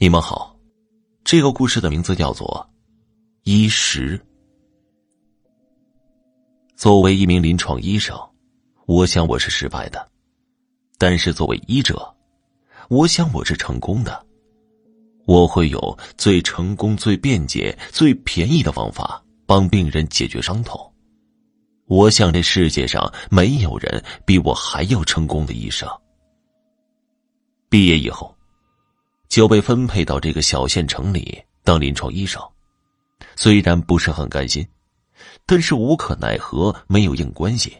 [0.00, 0.56] 你们好，
[1.24, 2.46] 这个故事的名字叫做
[3.42, 4.16] 《医食》。
[6.76, 8.16] 作为一名临床医生，
[8.86, 9.98] 我想我是失败的；
[10.98, 12.14] 但是作为医者，
[12.88, 14.24] 我想我是成功的。
[15.26, 20.80] 我会有最成功、最便捷、最便宜的方法帮病人解决伤痛。
[21.86, 25.88] 我想这世界上没有人比我还要成功的医生。
[27.68, 28.32] 毕业以后。
[29.38, 32.42] 就被分配到这个小县城里当临床医生，
[33.36, 34.66] 虽然不是很甘心，
[35.46, 37.76] 但是无可奈何，没有硬关系，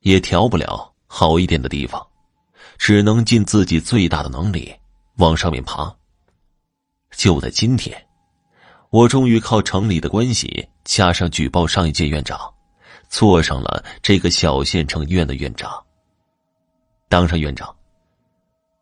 [0.00, 2.04] 也调不了好一点的地方，
[2.76, 4.74] 只能尽自己最大的能力
[5.18, 5.94] 往上面爬。
[7.12, 7.96] 就在今天，
[8.90, 12.52] 我终于靠城里的关系，加上举报上一届院长，
[13.08, 15.80] 做上了这个小县城医院的院长。
[17.08, 17.72] 当上院长。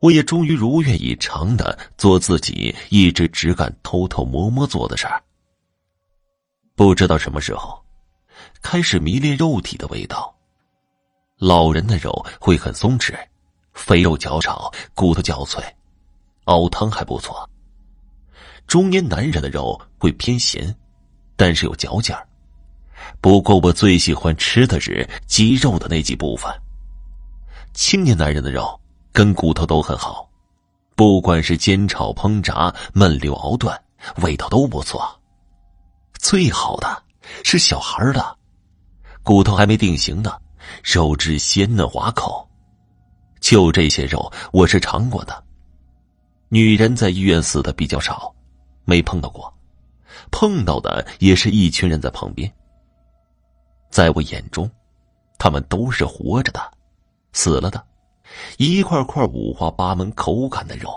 [0.00, 5.22] 我也终于如愿以偿的做自己一直只敢偷偷摸摸做的事儿。
[6.74, 7.82] 不知道什么时候，
[8.60, 10.34] 开始迷恋肉体的味道。
[11.38, 13.14] 老人的肉会很松弛，
[13.72, 15.64] 肥肉较少，骨头较脆，
[16.44, 17.48] 熬汤还不错。
[18.66, 20.74] 中年男人的肉会偏咸，
[21.36, 22.26] 但是有嚼劲儿。
[23.20, 26.52] 不过我最喜欢吃的是鸡肉的那几部分。
[27.72, 28.78] 青年男人的肉。
[29.16, 30.28] 跟骨头都很好，
[30.94, 33.74] 不管是煎炒烹炸、焖溜熬炖，
[34.20, 35.08] 味道都不错。
[36.18, 37.02] 最好的
[37.42, 38.36] 是小孩的，
[39.22, 40.36] 骨头还没定型呢，
[40.84, 42.46] 肉质鲜嫩滑口。
[43.40, 45.42] 就这些肉，我是尝过的。
[46.50, 48.30] 女人在医院死的比较少，
[48.84, 49.50] 没碰到过，
[50.30, 52.54] 碰到的也是一群人在旁边。
[53.88, 54.70] 在我眼中，
[55.38, 56.60] 他们都是活着的，
[57.32, 57.82] 死了的。
[58.58, 60.90] 一块块五花八门口感的肉。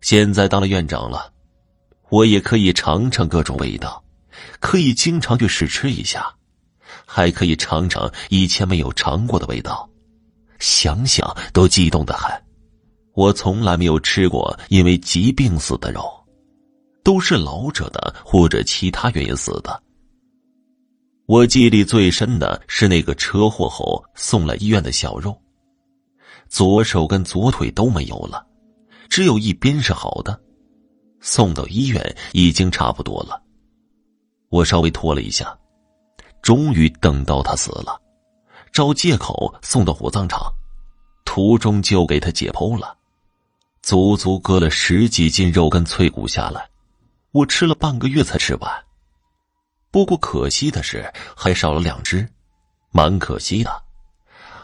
[0.00, 1.32] 现在当了院长了，
[2.10, 4.02] 我也可以尝尝各种味道，
[4.60, 6.34] 可以经常去试吃一下，
[7.06, 9.88] 还可以尝尝以前没有尝过的味道，
[10.58, 12.30] 想想都激动的很。
[13.14, 16.02] 我从来没有吃过因为疾病死的肉，
[17.02, 19.82] 都是老者的或者其他原因死的。
[21.26, 25.34] 我记忆里最深的是那个车祸后送来医院的小肉。
[26.48, 28.46] 左手跟左腿都没有了，
[29.08, 30.38] 只有一边是好的。
[31.20, 33.42] 送到医院已经差不多了。
[34.50, 35.58] 我稍微拖了一下，
[36.42, 37.98] 终于等到他死了，
[38.70, 40.52] 找借口送到火葬场，
[41.24, 42.94] 途中就给他解剖了，
[43.80, 46.68] 足足割了十几斤肉跟脆骨下来，
[47.32, 48.83] 我吃了半个月才吃完。
[49.94, 52.28] 不过可惜的是，还少了两只，
[52.90, 53.70] 蛮可惜的。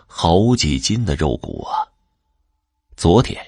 [0.04, 1.86] 好几斤的肉骨啊！
[2.96, 3.40] 昨天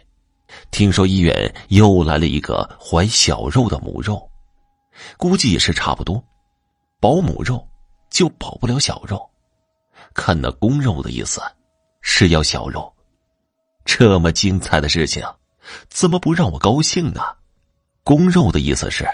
[0.70, 4.30] 听说医院又来了一个怀小肉的母肉，
[5.16, 6.22] 估计也是差不多，
[7.00, 7.68] 保母肉
[8.10, 9.20] 就保不了小肉。
[10.14, 11.42] 看那公肉的意思，
[12.00, 12.94] 是要小肉。
[13.84, 15.26] 这么精彩的事情，
[15.88, 17.22] 怎么不让我高兴呢？
[18.04, 19.04] 公肉的意思是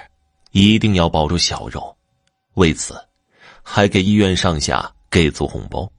[0.51, 1.97] 一定要保住小肉，
[2.59, 3.01] 为此
[3.63, 5.91] 还给医院上下给足红包。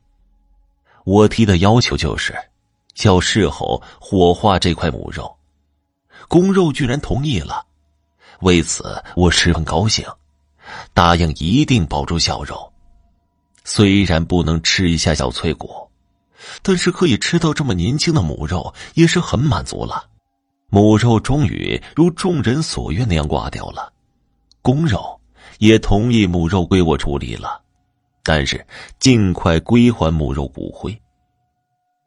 [1.06, 2.36] 我提的要求就是，
[3.03, 5.38] 要事后火化这块母肉，
[6.28, 7.66] 公肉居然同意了，
[8.42, 10.06] 为此我十分高兴，
[10.94, 12.72] 答应一定保住小肉。
[13.64, 15.90] 虽然不能吃一下小脆骨，
[16.62, 20.09] 但是可以吃到这么年轻的母肉，也是很满足了。
[20.69, 23.94] 母肉终于如众人所愿那样挂掉了，
[24.62, 25.19] 公肉
[25.58, 27.62] 也同意母肉归我处理了。
[28.24, 28.64] 但是，
[29.00, 30.96] 尽快归还母肉骨灰。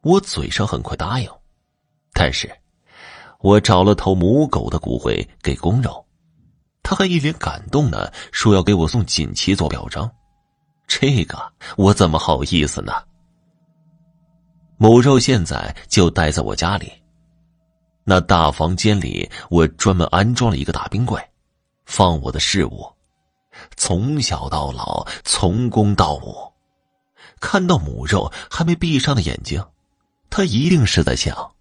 [0.01, 1.29] 我嘴上很快答应，
[2.13, 2.49] 但是，
[3.39, 6.05] 我找了头母狗的骨灰给公肉，
[6.81, 10.09] 他还一脸感动的说要给我送锦旗做表彰。
[10.87, 12.93] 这个我怎么好意思呢？
[14.77, 16.91] 母肉现在就待在我家里，
[18.03, 21.21] 那大房间里我专门安装了一个大冰柜，
[21.85, 22.85] 放我的事物。
[23.75, 26.53] 从小到老，从公到母，
[27.39, 29.65] 看到母肉还没闭上的眼睛，
[30.29, 31.53] 他一定是在想：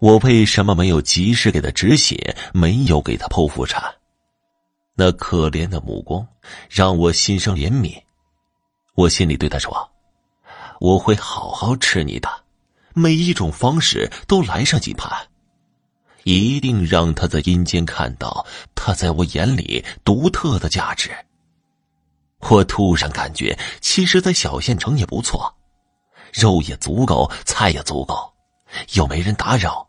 [0.00, 3.82] 我为什么没有及时给他止血，没有给他剖腹产？
[4.94, 6.26] 那可怜的目光
[6.68, 8.02] 让我心生怜悯。
[8.94, 9.90] 我心里对他说
[10.80, 12.28] ：“我会好好吃你的，
[12.94, 15.28] 每一种方式都来上几盘，
[16.24, 18.44] 一定让他在阴间看到
[18.74, 21.12] 他在我眼里独特的价值。”
[22.40, 25.52] 我突然感觉，其实，在小县城也不错，
[26.32, 28.32] 肉也足够，菜也足够，
[28.94, 29.88] 又没人打扰，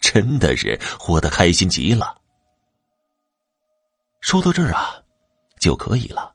[0.00, 2.16] 真的是活得开心极了。
[4.20, 4.94] 说到这儿啊，
[5.60, 6.32] 就可以了。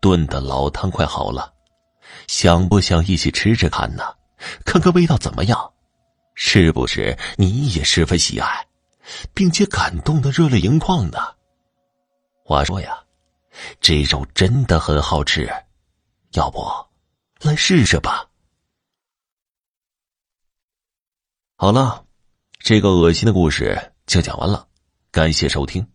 [0.00, 1.52] 炖的老汤快好了，
[2.26, 4.02] 想不想一起吃吃看呢？
[4.64, 5.72] 看看味道怎么样？
[6.34, 8.66] 是不是你也十分喜爱，
[9.34, 11.18] 并且感动的热泪盈眶呢？
[12.44, 12.98] 话说呀，
[13.80, 15.48] 这肉真的很好吃，
[16.32, 16.64] 要不
[17.40, 18.28] 来试试吧？
[21.56, 22.06] 好了，
[22.58, 24.66] 这个恶心的故事就讲完了，
[25.10, 25.86] 感谢收听。